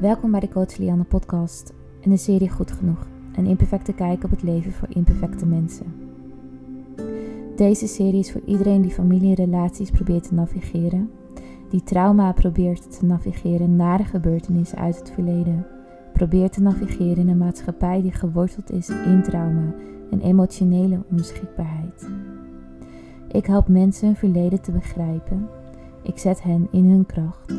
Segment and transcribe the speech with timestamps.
[0.00, 3.06] Welkom bij de Coach Lianne podcast en de serie Goed Genoeg.
[3.36, 5.94] Een imperfecte kijk op het leven voor imperfecte mensen.
[7.56, 11.10] Deze serie is voor iedereen die familie en relaties probeert te navigeren,
[11.70, 15.66] die trauma probeert te navigeren na de gebeurtenissen uit het verleden,
[16.12, 19.74] probeert te navigeren in een maatschappij die geworteld is in trauma
[20.10, 22.08] en emotionele onbeschikbaarheid.
[23.28, 25.48] Ik help mensen hun verleden te begrijpen.
[26.02, 27.52] Ik zet hen in hun kracht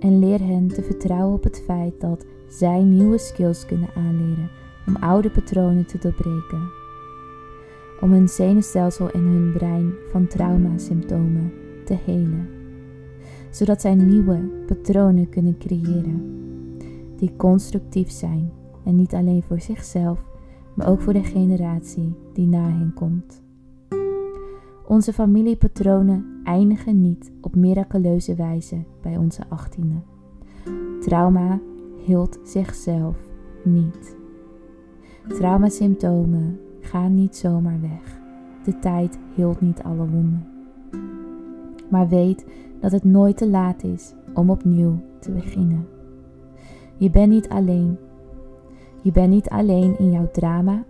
[0.00, 4.50] en leer hen te vertrouwen op het feit dat zij nieuwe skills kunnen aanleren
[4.86, 6.70] om oude patronen te doorbreken.
[8.00, 11.52] Om hun zenuwstelsel en hun brein van traumasymptomen
[11.84, 12.48] te helen,
[13.50, 16.38] zodat zij nieuwe patronen kunnen creëren
[17.16, 18.52] die constructief zijn
[18.84, 20.28] en niet alleen voor zichzelf,
[20.74, 23.42] maar ook voor de generatie die na hen komt.
[24.86, 30.00] Onze familiepatronen eindigen niet op miraculeuze wijze bij onze achttiende.
[31.00, 31.60] Trauma
[32.04, 33.16] hield zichzelf
[33.64, 34.16] niet.
[35.28, 38.20] Traumasymptomen gaan niet zomaar weg.
[38.64, 40.46] De tijd hield niet alle wonden.
[41.90, 42.46] Maar weet
[42.80, 45.86] dat het nooit te laat is om opnieuw te beginnen.
[46.96, 47.98] Je bent niet alleen.
[49.02, 50.84] Je bent niet alleen in jouw drama,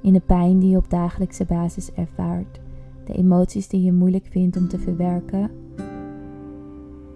[0.00, 2.60] in de pijn die je op dagelijkse basis ervaart
[3.06, 5.50] de emoties die je moeilijk vindt om te verwerken.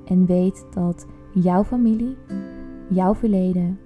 [0.04, 2.16] En weet dat jouw familie,
[2.88, 3.78] jouw verleden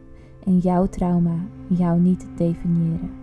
[0.44, 1.36] en jouw trauma
[1.68, 3.22] jou niet definiëren.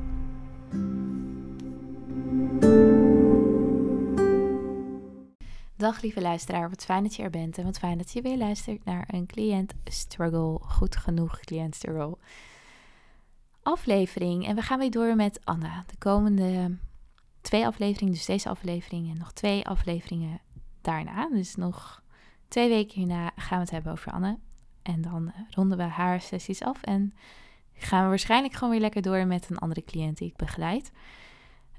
[5.75, 8.37] Dag lieve luisteraar, wat fijn dat je er bent en wat fijn dat je weer
[8.37, 12.17] luistert naar een cliënt struggle, goed genoeg cliënt struggle
[13.63, 14.47] aflevering.
[14.47, 15.83] En we gaan weer door met Anna.
[15.87, 16.77] De komende
[17.41, 20.41] twee afleveringen, dus deze aflevering en nog twee afleveringen
[20.81, 21.29] daarna.
[21.29, 22.03] Dus nog
[22.47, 24.37] twee weken hierna gaan we het hebben over Anne.
[24.81, 27.13] En dan eh, ronden we haar sessies af en
[27.73, 30.91] gaan we waarschijnlijk gewoon weer lekker door met een andere cliënt die ik begeleid.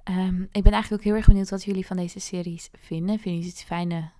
[0.04, 3.18] Ehm, ik ben eigenlijk ook heel erg benieuwd wat jullie van deze series vinden.
[3.18, 4.10] Vinden jullie het fijne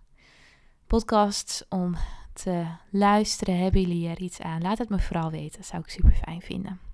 [0.87, 1.97] podcasts om
[2.33, 3.59] te luisteren?
[3.59, 4.62] Hebben jullie er iets aan?
[4.62, 5.59] Laat het me vooral weten.
[5.59, 6.91] Dat zou ik super fijn vinden.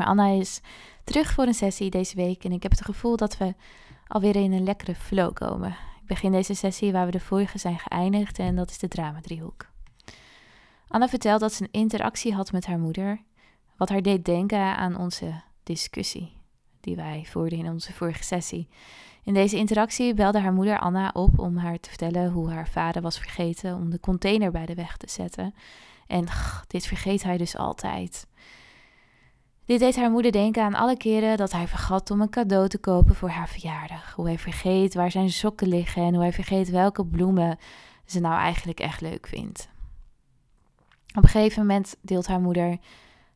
[0.00, 0.60] Maar Anna is
[1.04, 3.54] terug voor een sessie deze week en ik heb het gevoel dat we
[4.06, 5.70] alweer in een lekkere flow komen.
[5.70, 9.66] Ik begin deze sessie waar we de vorige zijn geëindigd en dat is de drama-driehoek.
[10.88, 13.20] Anna vertelt dat ze een interactie had met haar moeder,
[13.76, 16.32] wat haar deed denken aan onze discussie
[16.80, 18.68] die wij voerden in onze vorige sessie.
[19.24, 23.02] In deze interactie belde haar moeder Anna op om haar te vertellen hoe haar vader
[23.02, 25.54] was vergeten om de container bij de weg te zetten.
[26.06, 26.26] En
[26.66, 28.26] dit vergeet hij dus altijd.
[29.70, 32.78] Dit deed haar moeder denken aan alle keren dat hij vergat om een cadeau te
[32.78, 34.14] kopen voor haar verjaardag.
[34.14, 37.58] Hoe hij vergeet waar zijn sokken liggen en hoe hij vergeet welke bloemen
[38.04, 39.68] ze nou eigenlijk echt leuk vindt.
[41.14, 42.78] Op een gegeven moment deelt haar moeder: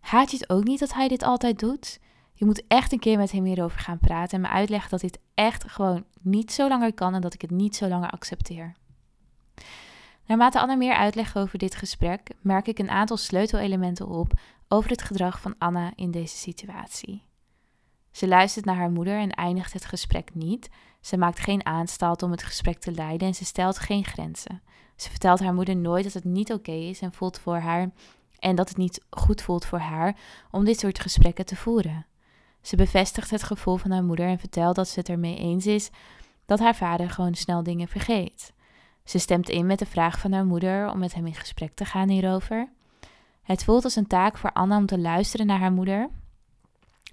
[0.00, 2.00] Haat je het ook niet dat hij dit altijd doet?
[2.32, 5.18] Je moet echt een keer met hem hierover gaan praten en me uitleggen dat dit
[5.34, 8.74] echt gewoon niet zo langer kan en dat ik het niet zo langer accepteer.
[10.26, 14.32] Naarmate Anna meer uitlegt over dit gesprek, merk ik een aantal sleutelelementen op
[14.68, 17.22] over het gedrag van Anna in deze situatie.
[18.10, 20.70] Ze luistert naar haar moeder en eindigt het gesprek niet.
[21.00, 24.62] Ze maakt geen aanstalt om het gesprek te leiden en ze stelt geen grenzen.
[24.96, 27.90] Ze vertelt haar moeder nooit dat het niet oké is en voelt voor haar
[28.38, 30.16] en dat het niet goed voelt voor haar
[30.50, 32.06] om dit soort gesprekken te voeren.
[32.60, 35.90] Ze bevestigt het gevoel van haar moeder en vertelt dat ze het ermee eens is
[36.46, 38.52] dat haar vader gewoon snel dingen vergeet.
[39.04, 41.84] Ze stemt in met de vraag van haar moeder om met hem in gesprek te
[41.84, 42.68] gaan hierover.
[43.44, 46.08] Het voelt als een taak voor Anna om te luisteren naar haar moeder,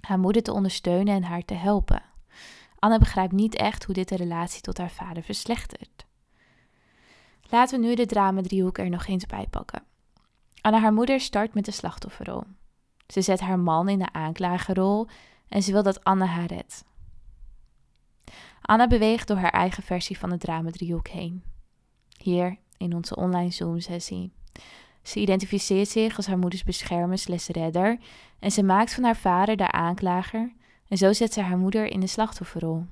[0.00, 2.02] haar moeder te ondersteunen en haar te helpen.
[2.78, 6.06] Anna begrijpt niet echt hoe dit de relatie tot haar vader verslechtert.
[7.42, 9.82] Laten we nu de drama-driehoek er nog eens bij pakken.
[10.60, 12.42] Anna, haar moeder, start met de slachtofferrol.
[13.06, 15.08] Ze zet haar man in de aanklagerrol
[15.48, 16.84] en ze wil dat Anna haar redt.
[18.60, 21.44] Anna beweegt door haar eigen versie van de drama-driehoek heen.
[22.16, 24.32] Hier in onze online Zoom-sessie.
[25.02, 27.98] Ze identificeert zich als haar moeders beschermer slash redder
[28.38, 30.52] en ze maakt van haar vader de aanklager
[30.88, 32.84] en zo zet ze haar moeder in de slachtofferrol.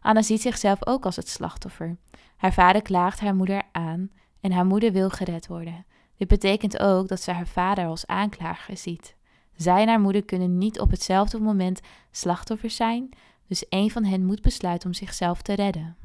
[0.00, 1.96] Anna ziet zichzelf ook als het slachtoffer.
[2.36, 4.10] Haar vader klaagt haar moeder aan
[4.40, 5.84] en haar moeder wil gered worden.
[6.16, 9.14] Dit betekent ook dat ze haar vader als aanklager ziet.
[9.56, 11.80] Zij en haar moeder kunnen niet op hetzelfde moment
[12.10, 13.08] slachtoffers zijn,
[13.46, 15.96] dus een van hen moet besluiten om zichzelf te redden.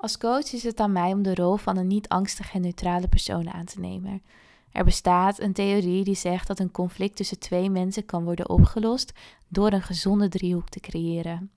[0.00, 3.08] Als coach is het aan mij om de rol van een niet angstige en neutrale
[3.08, 4.22] persoon aan te nemen.
[4.72, 9.12] Er bestaat een theorie die zegt dat een conflict tussen twee mensen kan worden opgelost
[9.48, 11.50] door een gezonde driehoek te creëren.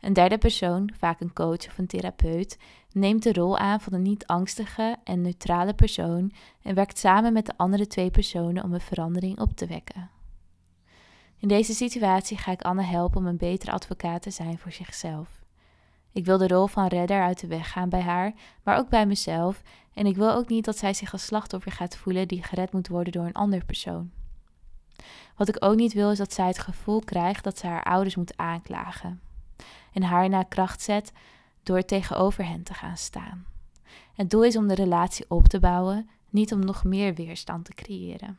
[0.00, 2.58] Een derde persoon, vaak een coach of een therapeut,
[2.92, 6.32] neemt de rol aan van een niet-angstige en neutrale persoon
[6.62, 10.10] en werkt samen met de andere twee personen om een verandering op te wekken.
[11.38, 15.46] In deze situatie ga ik Anne helpen om een betere advocaat te zijn voor zichzelf.
[16.12, 18.32] Ik wil de rol van redder uit de weg gaan bij haar,
[18.62, 19.62] maar ook bij mezelf.
[19.94, 22.88] En ik wil ook niet dat zij zich als slachtoffer gaat voelen die gered moet
[22.88, 24.10] worden door een ander persoon.
[25.36, 28.16] Wat ik ook niet wil is dat zij het gevoel krijgt dat ze haar ouders
[28.16, 29.20] moet aanklagen.
[29.92, 31.12] En haar naar kracht zet
[31.62, 33.46] door tegenover hen te gaan staan.
[34.14, 37.74] Het doel is om de relatie op te bouwen, niet om nog meer weerstand te
[37.74, 38.38] creëren.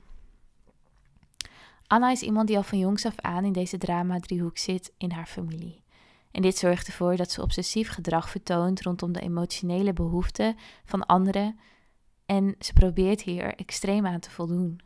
[1.88, 5.26] Anna is iemand die al van jongs af aan in deze drama-driehoek zit in haar
[5.26, 5.82] familie.
[6.32, 10.56] En dit zorgt ervoor dat ze obsessief gedrag vertoont rondom de emotionele behoeften
[10.86, 11.60] van anderen
[12.26, 14.82] en ze probeert hier extreem aan te voldoen.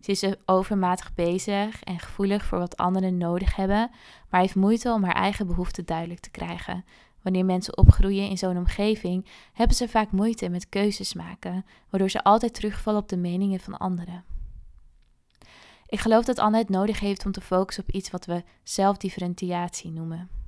[0.00, 3.90] Ze is overmatig bezig en gevoelig voor wat anderen nodig hebben,
[4.30, 6.84] maar heeft moeite om haar eigen behoeften duidelijk te krijgen.
[7.22, 12.24] Wanneer mensen opgroeien in zo'n omgeving, hebben ze vaak moeite met keuzes maken, waardoor ze
[12.24, 14.24] altijd terugvallen op de meningen van anderen.
[15.86, 19.90] Ik geloof dat Anne het nodig heeft om te focussen op iets wat we zelfdifferentiatie
[19.90, 20.41] noemen.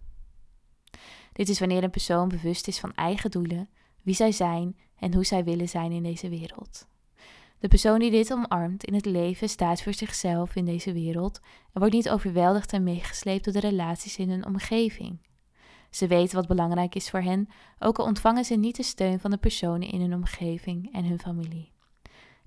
[1.33, 3.69] Dit is wanneer een persoon bewust is van eigen doelen,
[4.03, 6.87] wie zij zijn en hoe zij willen zijn in deze wereld.
[7.59, 11.41] De persoon die dit omarmt in het leven staat voor zichzelf in deze wereld
[11.73, 15.19] en wordt niet overweldigd en meegesleept door de relaties in hun omgeving.
[15.91, 17.49] Ze weten wat belangrijk is voor hen,
[17.79, 21.19] ook al ontvangen ze niet de steun van de personen in hun omgeving en hun
[21.19, 21.73] familie.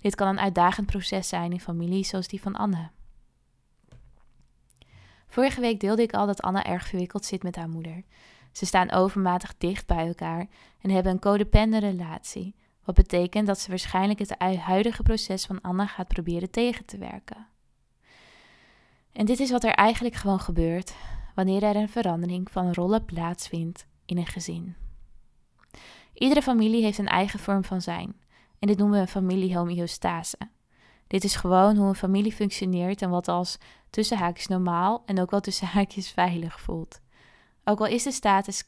[0.00, 2.90] Dit kan een uitdagend proces zijn in families zoals die van Anne.
[5.26, 8.02] Vorige week deelde ik al dat Anne erg verwikkeld zit met haar moeder.
[8.58, 10.46] Ze staan overmatig dicht bij elkaar
[10.80, 15.86] en hebben een codependente relatie, wat betekent dat ze waarschijnlijk het huidige proces van Anna
[15.86, 17.46] gaat proberen tegen te werken.
[19.12, 20.94] En dit is wat er eigenlijk gewoon gebeurt
[21.34, 24.76] wanneer er een verandering van rollen plaatsvindt in een gezin.
[26.14, 28.16] Iedere familie heeft een eigen vorm van zijn
[28.58, 30.38] en dit noemen we een familiehomeostase.
[31.06, 33.58] Dit is gewoon hoe een familie functioneert en wat als
[33.90, 37.00] tussen haakjes normaal en ook wel tussen haakjes veilig voelt.
[37.68, 38.64] Ook al is de status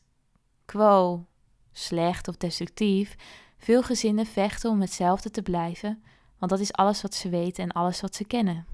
[0.65, 1.27] quo
[1.73, 3.17] slecht of destructief,
[3.59, 6.03] veel gezinnen vechten om hetzelfde te blijven,
[6.39, 8.67] want dat is alles wat ze weten en alles wat ze kennen.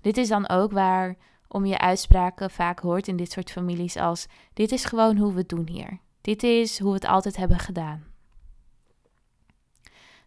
[0.00, 1.16] Dit is dan ook waar
[1.48, 5.38] om je uitspraken vaak hoort in dit soort families als dit is gewoon hoe we
[5.38, 5.98] het doen hier.
[6.20, 8.04] Dit is hoe we het altijd hebben gedaan.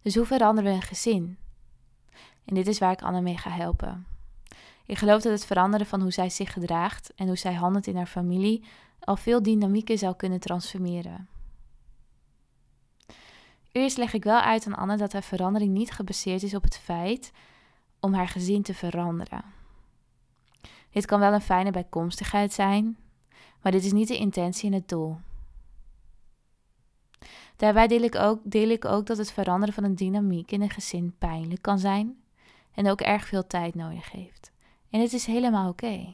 [0.01, 1.37] Dus hoe veranderen we een gezin?
[2.45, 4.14] En dit is waar ik Anne mee ga helpen.
[4.85, 7.95] Ik geloof dat het veranderen van hoe zij zich gedraagt en hoe zij handelt in
[7.95, 8.63] haar familie
[8.99, 11.27] al veel dynamieken zou kunnen transformeren.
[13.71, 16.77] Eerst leg ik wel uit aan Anne dat haar verandering niet gebaseerd is op het
[16.77, 17.31] feit
[17.99, 19.43] om haar gezin te veranderen.
[20.89, 22.97] Dit kan wel een fijne bijkomstigheid zijn,
[23.61, 25.17] maar dit is niet de intentie en het doel.
[27.55, 30.69] Daarbij deel ik, ook, deel ik ook dat het veranderen van een dynamiek in een
[30.69, 32.23] gezin pijnlijk kan zijn
[32.73, 34.51] en ook erg veel tijd nodig heeft.
[34.95, 36.13] En het is helemaal oké.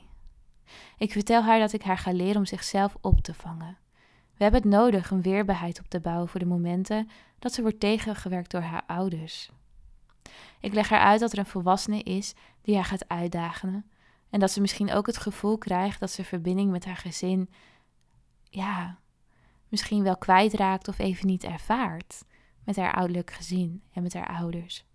[0.97, 3.77] Ik vertel haar dat ik haar ga leren om zichzelf op te vangen.
[4.37, 7.79] We hebben het nodig om weerbaarheid op te bouwen voor de momenten dat ze wordt
[7.79, 9.51] tegengewerkt door haar ouders.
[10.59, 13.85] Ik leg haar uit dat er een volwassene is die haar gaat uitdagen
[14.29, 17.49] en dat ze misschien ook het gevoel krijgt dat ze verbinding met haar gezin,
[18.49, 18.97] ja,
[19.67, 22.23] misschien wel kwijtraakt of even niet ervaart
[22.63, 24.85] met haar ouderlijk gezin en met haar ouders.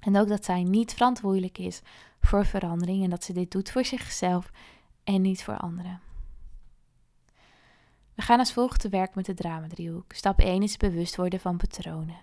[0.00, 1.82] En ook dat zij niet verantwoordelijk is
[2.26, 4.50] voor verandering en dat ze dit doet voor zichzelf
[5.04, 6.00] en niet voor anderen.
[8.14, 10.12] We gaan als volgt te werk met de dramadriehoek.
[10.12, 12.16] Stap 1 is bewust worden van patronen.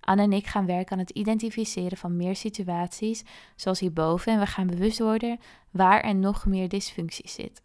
[0.00, 3.24] Anne en ik gaan werken aan het identificeren van meer situaties,
[3.56, 5.38] zoals hierboven, en we gaan bewust worden
[5.70, 7.62] waar er nog meer dysfunctie zit.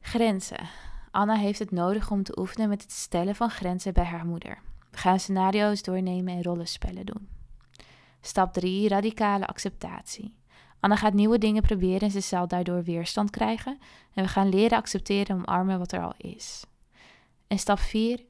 [0.00, 0.68] Grenzen.
[1.10, 4.58] Anna heeft het nodig om te oefenen met het stellen van grenzen bij haar moeder.
[4.90, 7.28] We gaan scenario's doornemen en rollenspellen doen.
[8.20, 8.88] Stap 3.
[8.88, 10.34] Radicale acceptatie.
[10.84, 13.78] Anna gaat nieuwe dingen proberen en ze zal daardoor weerstand krijgen.
[14.14, 16.64] En we gaan leren accepteren en omarmen wat er al is.
[17.46, 18.20] En stap 4.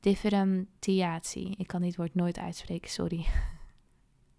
[0.00, 1.54] Differentiatie.
[1.56, 3.26] Ik kan dit woord nooit uitspreken, sorry.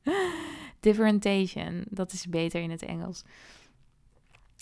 [0.79, 3.23] Differentiation, dat is beter in het Engels.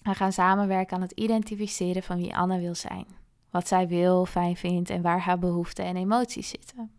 [0.03, 3.05] We gaan samenwerken aan het identificeren van wie Anna wil zijn.
[3.49, 6.91] Wat zij wil, fijn vindt en waar haar behoeften en emoties zitten.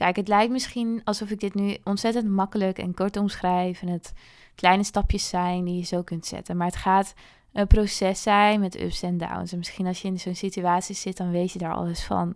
[0.00, 4.12] Kijk, het lijkt misschien alsof ik dit nu ontzettend makkelijk en kort omschrijf en het
[4.54, 6.56] kleine stapjes zijn die je zo kunt zetten.
[6.56, 7.14] Maar het gaat
[7.52, 9.52] een proces zijn met ups en downs.
[9.52, 12.34] En misschien als je in zo'n situatie zit, dan weet je daar alles van.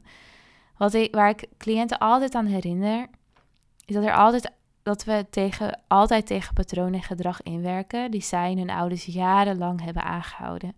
[0.76, 3.08] Wat ik, waar ik cliënten altijd aan herinner,
[3.84, 4.52] is dat er altijd
[4.82, 9.82] dat we tegen, altijd tegen patronen en gedrag inwerken die zij en hun ouders jarenlang
[9.82, 10.76] hebben aangehouden.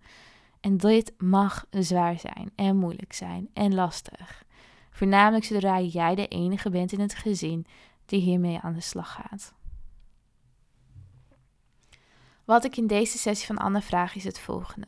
[0.60, 4.44] En dit mag zwaar zijn en moeilijk zijn en lastig.
[4.96, 7.66] Voornamelijk zodra jij de enige bent in het gezin
[8.06, 9.54] die hiermee aan de slag gaat.
[12.44, 14.86] Wat ik in deze sessie van Anne vraag is het volgende.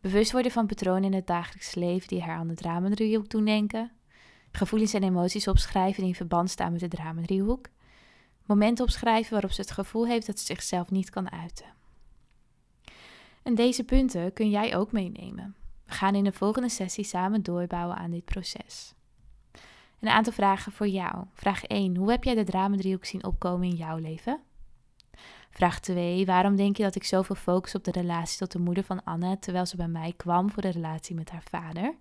[0.00, 3.92] Bewust worden van patronen in het dagelijks leven die haar aan de drama-driehoek doen denken.
[4.52, 7.68] Gevoelens en emoties opschrijven die in verband staan met de drama-driehoek.
[8.46, 11.66] Momenten opschrijven waarop ze het gevoel heeft dat ze zichzelf niet kan uiten.
[13.42, 15.57] En deze punten kun jij ook meenemen.
[15.88, 18.94] We gaan in de volgende sessie samen doorbouwen aan dit proces.
[20.00, 21.24] Een aantal vragen voor jou.
[21.32, 21.96] Vraag 1.
[21.96, 24.40] Hoe heb jij de drama-driehoek zien opkomen in jouw leven?
[25.50, 26.26] Vraag 2.
[26.26, 29.38] Waarom denk je dat ik zoveel focus op de relatie tot de moeder van Anne,
[29.38, 31.94] terwijl ze bij mij kwam voor de relatie met haar vader?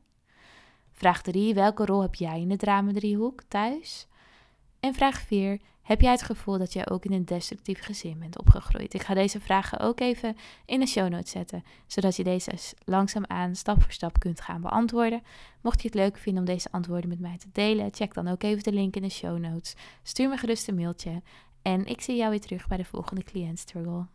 [0.92, 1.54] Vraag 3.
[1.54, 4.08] Welke rol heb jij in de drama-driehoek thuis?
[4.80, 5.60] En vraag 4.
[5.88, 8.94] Heb jij het gevoel dat jij ook in een destructief gezin bent opgegroeid?
[8.94, 12.52] Ik ga deze vragen ook even in de show notes zetten, zodat je deze
[12.86, 15.22] langzaamaan stap voor stap kunt gaan beantwoorden.
[15.62, 18.44] Mocht je het leuk vinden om deze antwoorden met mij te delen, check dan ook
[18.44, 19.76] even de link in de show notes.
[20.04, 21.22] Stuur me gerust een mailtje
[21.62, 24.06] en ik zie jou weer terug bij de volgende cliënt struggle.